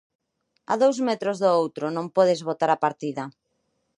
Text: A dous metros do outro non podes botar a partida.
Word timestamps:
A 0.71 0.73
dous 0.83 0.97
metros 1.07 1.37
do 1.43 1.49
outro 1.61 1.85
non 1.95 2.07
podes 2.15 2.41
botar 2.47 2.69
a 2.73 2.81
partida. 2.85 3.23